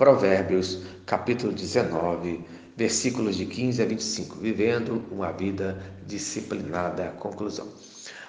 Provérbios, 0.00 0.78
capítulo 1.04 1.52
19, 1.52 2.42
versículos 2.74 3.36
de 3.36 3.44
15 3.44 3.82
a 3.82 3.84
25. 3.84 4.36
Vivendo 4.38 5.04
uma 5.10 5.30
vida 5.30 5.76
disciplinada. 6.06 7.12
Conclusão. 7.18 7.68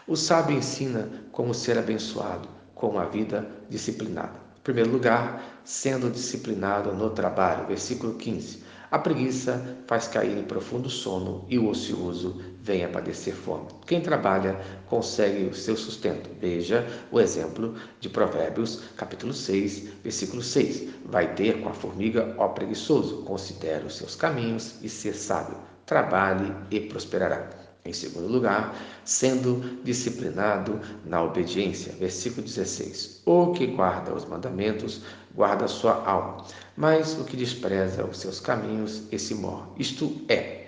O 0.05 0.17
sábio 0.17 0.57
ensina 0.57 1.09
como 1.31 1.53
ser 1.53 1.77
abençoado 1.77 2.49
com 2.75 2.89
uma 2.89 3.05
vida 3.05 3.47
disciplinada. 3.69 4.33
Em 4.57 4.61
primeiro 4.61 4.91
lugar, 4.91 5.61
sendo 5.63 6.09
disciplinado 6.09 6.91
no 6.91 7.09
trabalho. 7.11 7.67
Versículo 7.67 8.15
15. 8.15 8.61
A 8.91 8.99
preguiça 8.99 9.77
faz 9.87 10.09
cair 10.09 10.37
em 10.37 10.43
profundo 10.43 10.89
sono 10.89 11.45
e 11.47 11.57
o 11.57 11.69
ocioso 11.69 12.41
vem 12.61 12.83
a 12.83 12.89
padecer 12.89 13.33
fome. 13.33 13.67
Quem 13.87 14.01
trabalha 14.01 14.59
consegue 14.85 15.45
o 15.45 15.55
seu 15.55 15.77
sustento. 15.77 16.29
Veja 16.41 16.85
o 17.09 17.17
exemplo 17.17 17.73
de 18.01 18.09
Provérbios, 18.09 18.83
capítulo 18.97 19.33
6, 19.33 19.93
versículo 20.03 20.41
6. 20.41 20.89
Vai 21.05 21.33
ter 21.35 21.61
com 21.61 21.69
a 21.69 21.73
formiga, 21.73 22.35
ó 22.37 22.49
preguiçoso, 22.49 23.23
considere 23.23 23.85
os 23.85 23.95
seus 23.95 24.13
caminhos 24.13 24.75
e 24.83 24.89
ser 24.89 25.13
sábio. 25.13 25.55
Trabalhe 25.85 26.53
e 26.69 26.81
prosperará. 26.81 27.60
Em 27.83 27.93
segundo 27.93 28.27
lugar, 28.27 28.75
sendo 29.03 29.79
disciplinado 29.83 30.79
na 31.03 31.23
obediência. 31.23 31.93
Versículo 31.93 32.45
16. 32.45 33.21
O 33.25 33.53
que 33.53 33.65
guarda 33.65 34.13
os 34.13 34.23
mandamentos, 34.25 35.01
guarda 35.33 35.67
sua 35.67 36.03
alma, 36.05 36.45
mas 36.77 37.17
o 37.19 37.23
que 37.23 37.35
despreza 37.35 38.05
os 38.05 38.19
seus 38.19 38.39
caminhos, 38.39 39.03
esse 39.11 39.33
morre. 39.33 39.67
Isto 39.79 40.15
é, 40.29 40.61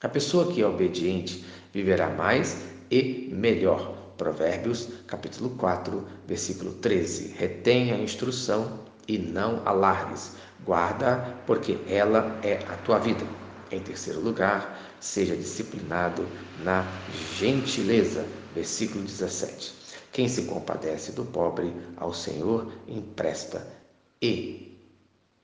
a 0.00 0.08
pessoa 0.08 0.52
que 0.52 0.62
é 0.62 0.66
obediente 0.66 1.44
viverá 1.72 2.10
mais 2.10 2.58
e 2.90 3.28
melhor. 3.32 3.94
Provérbios, 4.16 4.88
capítulo 5.06 5.50
4, 5.50 6.06
versículo 6.26 6.72
13. 6.74 7.34
Retenha 7.36 7.96
a 7.96 7.98
instrução 7.98 8.80
e 9.06 9.18
não 9.18 9.62
alargues. 9.66 10.32
Guarda, 10.64 11.34
porque 11.46 11.78
ela 11.88 12.38
é 12.42 12.58
a 12.68 12.76
tua 12.76 12.98
vida. 12.98 13.26
Em 13.70 13.80
terceiro 13.80 14.20
lugar, 14.20 14.96
seja 15.00 15.36
disciplinado 15.36 16.26
na 16.62 16.84
gentileza. 17.36 18.24
Versículo 18.54 19.04
17. 19.04 19.74
Quem 20.12 20.28
se 20.28 20.42
compadece 20.42 21.12
do 21.12 21.24
pobre 21.24 21.72
ao 21.96 22.14
Senhor 22.14 22.72
empresta 22.88 23.66
e 24.22 24.78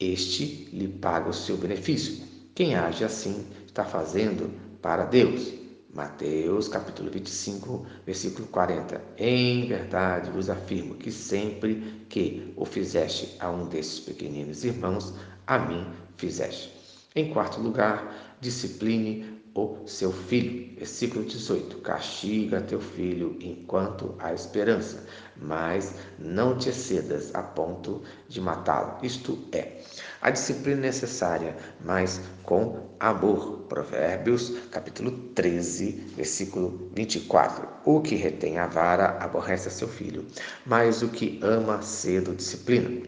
este 0.01 0.69
lhe 0.73 0.89
paga 0.89 1.29
o 1.29 1.35
seu 1.35 1.57
benefício. 1.57 2.25
Quem 2.55 2.75
age 2.75 3.05
assim 3.05 3.47
está 3.67 3.85
fazendo 3.85 4.51
para 4.81 5.05
Deus. 5.05 5.53
Mateus 5.95 6.69
capítulo 6.69 7.11
25, 7.11 7.87
versículo 8.07 8.49
40. 8.49 9.01
Em 9.19 9.67
verdade 9.67 10.31
vos 10.31 10.49
afirmo 10.49 10.95
que 10.95 11.13
sempre 11.13 12.07
que 12.09 12.53
o 12.57 12.65
fizeste 12.65 13.37
a 13.39 13.51
um 13.51 13.67
desses 13.69 14.01
pequeninos 14.01 14.65
irmãos, 14.65 15.13
a 15.47 15.59
mim 15.59 15.87
fizeste. 16.17 16.82
Em 17.15 17.31
quarto 17.31 17.61
lugar, 17.61 18.37
discipline 18.41 19.43
o 19.55 19.87
seu 19.87 20.11
filho. 20.11 20.75
Versículo 20.77 21.25
18: 21.25 21.79
Castiga 21.79 22.63
teu 22.63 22.81
filho 22.81 23.37
enquanto 23.41 24.15
há 24.19 24.33
esperança, 24.33 25.05
mas 25.37 25.95
não 26.19 26.57
te 26.57 26.71
excedas 26.71 27.35
a 27.35 27.43
ponto 27.43 28.03
de 28.29 28.41
matá-lo. 28.41 28.97
Isto 29.03 29.39
é, 29.53 29.83
a 30.21 30.31
disciplina 30.31 30.81
necessária, 30.81 31.55
mas 31.79 32.21
com 32.43 32.97
amor. 32.99 33.63
Provérbios, 33.69 34.51
capítulo 34.71 35.11
13, 35.35 35.93
versículo 36.17 36.91
24. 36.95 37.69
O 37.85 38.01
que 38.01 38.15
retém 38.15 38.59
a 38.59 38.67
vara 38.67 39.19
aborrece 39.21 39.69
a 39.69 39.71
seu 39.71 39.89
filho, 39.89 40.27
mas 40.65 41.03
o 41.03 41.09
que 41.09 41.39
ama 41.43 41.81
cedo 41.83 42.35
disciplina. 42.35 43.03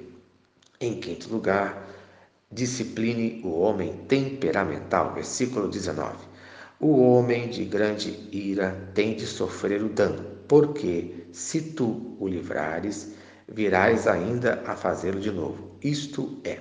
Em 0.80 1.00
quinto 1.00 1.30
lugar, 1.30 1.93
discipline 2.54 3.42
o 3.44 3.58
homem 3.58 3.92
temperamental. 4.08 5.12
Versículo 5.12 5.68
19. 5.68 6.16
O 6.80 7.00
homem 7.00 7.48
de 7.48 7.64
grande 7.64 8.28
ira 8.32 8.90
tem 8.94 9.14
de 9.14 9.26
sofrer 9.26 9.82
o 9.82 9.88
dano, 9.88 10.24
porque 10.46 11.26
se 11.32 11.60
tu 11.60 12.16
o 12.18 12.28
livrares, 12.28 13.12
virás 13.48 14.06
ainda 14.06 14.62
a 14.66 14.76
fazê-lo 14.76 15.20
de 15.20 15.30
novo. 15.30 15.76
Isto 15.82 16.38
é, 16.44 16.60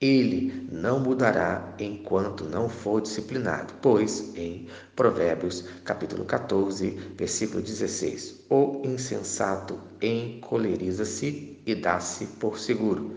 ele 0.00 0.66
não 0.72 0.98
mudará 0.98 1.74
enquanto 1.78 2.44
não 2.44 2.68
for 2.68 3.02
disciplinado, 3.02 3.74
pois 3.82 4.34
em 4.34 4.66
Provérbios, 4.96 5.64
capítulo 5.84 6.24
14, 6.24 6.90
versículo 7.16 7.60
16, 7.60 8.46
o 8.48 8.80
insensato 8.84 9.78
encoleriza-se 10.00 11.58
e 11.66 11.74
dá-se 11.74 12.26
por 12.26 12.58
seguro. 12.58 13.16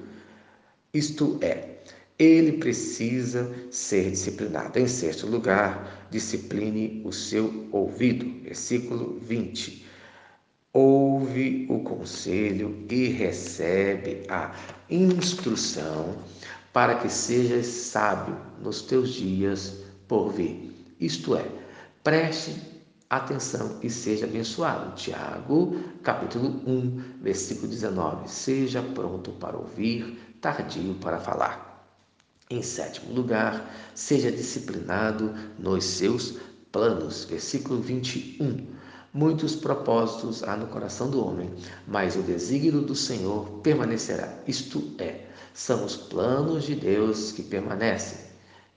Isto 0.93 1.39
é, 1.41 1.79
ele 2.19 2.59
precisa 2.59 3.51
ser 3.71 4.11
disciplinado. 4.11 4.77
Em 4.77 4.87
sexto 4.87 5.25
lugar, 5.25 6.07
discipline 6.11 7.01
o 7.03 7.11
seu 7.11 7.67
ouvido. 7.71 8.43
Versículo 8.43 9.19
20. 9.21 9.87
Ouve 10.71 11.65
o 11.67 11.79
conselho 11.79 12.85
e 12.91 13.07
recebe 13.07 14.23
a 14.29 14.55
instrução 14.87 16.15
para 16.71 16.95
que 16.95 17.09
sejas 17.09 17.65
sábio 17.65 18.37
nos 18.61 18.83
teus 18.83 19.13
dias 19.13 19.83
por 20.07 20.31
vir. 20.31 20.71
Isto 20.99 21.35
é, 21.35 21.45
preste 22.03 22.55
atenção 23.09 23.79
e 23.81 23.89
seja 23.89 24.25
abençoado. 24.25 24.95
Tiago, 24.95 25.75
capítulo 26.03 26.61
1, 26.67 27.21
versículo 27.21 27.67
19. 27.67 28.29
Seja 28.29 28.81
pronto 28.81 29.31
para 29.33 29.57
ouvir, 29.57 30.32
tardio 30.43 30.93
para 30.95 31.19
falar. 31.19 31.87
Em 32.49 32.61
sétimo 32.61 33.13
lugar, 33.13 33.73
seja 33.95 34.29
disciplinado 34.29 35.33
nos 35.57 35.85
seus 35.85 36.37
planos. 36.69 37.23
Versículo 37.23 37.79
21. 37.79 38.67
Muitos 39.13 39.55
propósitos 39.55 40.43
há 40.43 40.57
no 40.57 40.67
coração 40.67 41.09
do 41.09 41.25
homem, 41.25 41.49
mas 41.87 42.17
o 42.17 42.21
desígnio 42.21 42.81
do 42.81 42.93
Senhor 42.93 43.45
permanecerá. 43.61 44.37
Isto 44.45 44.93
é, 44.99 45.21
são 45.53 45.85
os 45.85 45.95
planos 45.95 46.65
de 46.65 46.75
Deus 46.75 47.31
que 47.31 47.43
permanecem. 47.43 48.17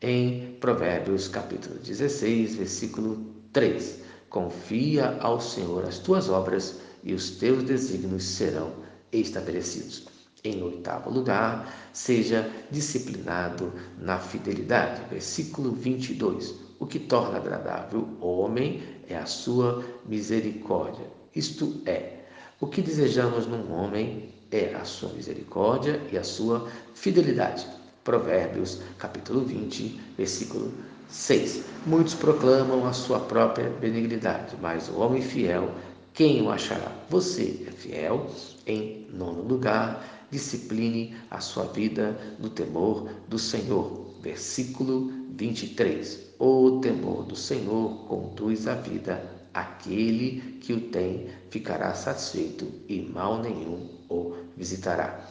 Em 0.01 0.57
Provérbios 0.61 1.27
capítulo 1.27 1.81
16, 1.81 2.55
versículo 2.55 3.35
3. 3.53 4.01
Confia 4.31 5.19
ao 5.21 5.41
Senhor 5.41 5.85
as 5.85 5.99
tuas 5.99 6.29
obras 6.29 6.77
e 7.03 7.13
os 7.13 7.31
teus 7.31 7.65
desígnios 7.65 8.23
serão 8.25 8.73
estabelecidos. 9.11 10.16
Em 10.47 10.63
oitavo 10.63 11.11
lugar, 11.11 11.75
seja 11.93 12.49
disciplinado 12.71 13.73
na 13.99 14.17
fidelidade. 14.17 15.03
Versículo 15.11 15.73
22. 15.73 16.55
O 16.79 16.87
que 16.87 17.01
torna 17.01 17.39
agradável 17.39 18.07
o 18.21 18.39
homem 18.39 18.81
é 19.09 19.17
a 19.17 19.27
sua 19.27 19.85
misericórdia. 20.07 21.05
Isto 21.35 21.83
é, 21.85 22.21
o 22.61 22.69
que 22.69 22.81
desejamos 22.81 23.49
num 23.49 23.73
homem 23.73 24.33
é 24.53 24.73
a 24.77 24.85
sua 24.85 25.13
misericórdia 25.15 26.01
e 26.13 26.17
a 26.17 26.23
sua 26.23 26.69
fidelidade. 26.95 27.67
Provérbios, 28.05 28.81
capítulo 28.99 29.41
20, 29.41 30.01
versículo 30.17 30.73
6. 31.09 31.65
Muitos 31.85 32.15
proclamam 32.15 32.87
a 32.87 32.93
sua 32.93 33.19
própria 33.19 33.69
benignidade, 33.81 34.55
mas 34.63 34.89
o 34.89 35.01
homem 35.01 35.21
fiel, 35.21 35.73
quem 36.17 36.41
o 36.41 36.51
achará? 36.51 36.91
Você 37.11 37.67
é 37.69 37.71
fiel? 37.71 38.31
Em 38.67 39.07
nono 39.13 39.43
lugar, 39.43 40.27
discipline 40.31 41.15
a 41.31 41.41
sua 41.41 41.65
vida 41.67 42.19
no 42.39 42.49
temor 42.49 43.11
do 43.29 43.39
Senhor. 43.39 44.15
Versículo 44.23 45.13
23. 45.33 46.31
O 46.39 46.81
temor 46.81 47.25
do 47.25 47.37
Senhor 47.37 48.07
conduz 48.07 48.67
a 48.67 48.77
vida. 48.77 49.31
Aquele 49.53 50.59
que 50.63 50.73
o 50.73 50.89
tem 50.89 51.29
ficará 51.51 51.93
satisfeito 51.93 52.67
e 52.89 53.03
mal 53.03 53.43
nenhum 53.43 53.87
o 54.09 54.37
visitará. 54.57 55.23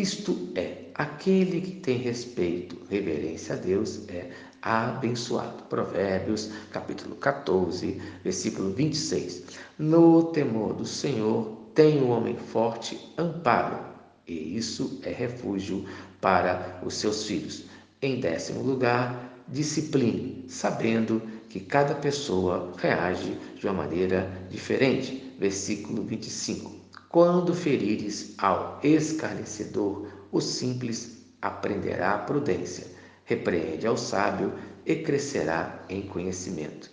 Isto 0.00 0.52
é, 0.54 0.90
aquele 0.94 1.60
que 1.60 1.72
tem 1.72 1.96
respeito, 1.98 2.78
reverência 2.88 3.56
a 3.56 3.58
Deus 3.58 4.08
é 4.08 4.30
abençoado. 4.62 5.64
Provérbios, 5.64 6.52
capítulo 6.70 7.16
14, 7.16 8.00
versículo 8.22 8.72
26. 8.72 9.42
No 9.76 10.30
temor 10.30 10.74
do 10.74 10.84
Senhor 10.84 11.72
tem 11.74 12.00
o 12.00 12.10
homem 12.10 12.36
forte 12.36 13.12
amparo, 13.18 13.76
e 14.24 14.56
isso 14.56 15.00
é 15.02 15.10
refúgio 15.10 15.84
para 16.20 16.80
os 16.86 16.94
seus 16.94 17.24
filhos. 17.24 17.64
Em 18.00 18.20
décimo 18.20 18.62
lugar, 18.62 19.42
discipline, 19.48 20.44
sabendo 20.46 21.20
que 21.48 21.58
cada 21.58 21.96
pessoa 21.96 22.72
reage 22.76 23.36
de 23.56 23.66
uma 23.66 23.82
maneira 23.82 24.30
diferente. 24.48 25.34
Versículo 25.40 26.04
25. 26.04 26.87
Quando 27.10 27.54
ferires 27.54 28.34
ao 28.38 28.80
escarnecedor, 28.82 30.08
o 30.30 30.40
simples 30.40 31.24
aprenderá 31.40 32.14
a 32.14 32.18
prudência. 32.18 32.86
Repreende 33.24 33.86
ao 33.86 33.96
sábio 33.96 34.52
e 34.84 34.96
crescerá 34.96 35.84
em 35.88 36.02
conhecimento. 36.02 36.90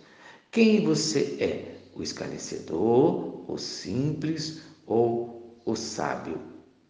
Quem 0.50 0.84
você 0.84 1.36
é? 1.40 1.76
O 1.94 2.02
escarnecedor, 2.02 3.50
o 3.50 3.56
simples 3.58 4.62
ou 4.86 5.60
o 5.64 5.74
sábio? 5.74 6.38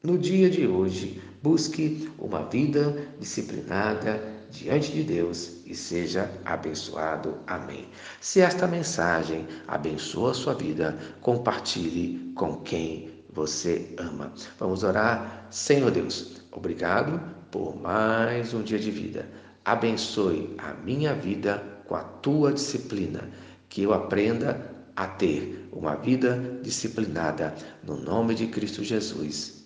No 0.02 0.19
dia 0.19 0.50
de 0.50 0.67
hoje, 0.67 1.20
Busque 1.46 2.11
uma 2.19 2.43
vida 2.43 3.06
disciplinada 3.20 4.20
diante 4.50 4.90
de 4.90 5.05
Deus 5.05 5.64
e 5.64 5.76
seja 5.76 6.29
abençoado. 6.44 7.38
Amém. 7.46 7.87
Se 8.20 8.40
esta 8.40 8.67
mensagem 8.67 9.46
abençoa 9.69 10.32
a 10.32 10.34
sua 10.34 10.55
vida, 10.55 10.99
compartilhe 11.20 12.32
com 12.34 12.56
quem 12.62 13.16
você 13.37 13.94
ama. 13.99 14.33
Vamos 14.59 14.83
orar. 14.83 15.47
Senhor 15.50 15.91
Deus, 15.91 16.41
obrigado 16.50 17.21
por 17.50 17.77
mais 17.77 18.55
um 18.55 18.62
dia 18.62 18.79
de 18.79 18.91
vida. 18.91 19.29
Abençoe 19.62 20.55
a 20.56 20.73
minha 20.73 21.15
vida 21.15 21.62
com 21.87 21.94
a 21.94 22.03
tua 22.03 22.53
disciplina, 22.53 23.29
que 23.69 23.83
eu 23.83 23.93
aprenda 23.93 24.75
a 24.97 25.06
ter 25.06 25.69
uma 25.71 25.94
vida 25.94 26.59
disciplinada 26.62 27.55
no 27.85 27.97
nome 27.97 28.35
de 28.35 28.47
Cristo 28.47 28.83
Jesus. 28.83 29.66